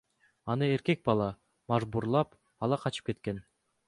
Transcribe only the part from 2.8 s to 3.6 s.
качып кеткен.